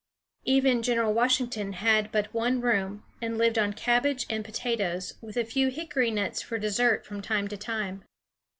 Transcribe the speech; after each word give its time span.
Even 0.45 0.81
General 0.81 1.13
Washington 1.13 1.73
had 1.73 2.11
but 2.11 2.33
one 2.33 2.59
room, 2.59 3.03
and 3.21 3.37
lived 3.37 3.59
on 3.59 3.71
cabbage 3.71 4.25
and 4.31 4.43
potatoes, 4.43 5.13
with 5.21 5.37
a 5.37 5.45
few 5.45 5.67
hickory 5.67 6.09
nuts 6.09 6.41
for 6.41 6.57
dessert 6.57 7.05
from 7.05 7.21
time 7.21 7.47
to 7.49 7.55
time. 7.55 8.03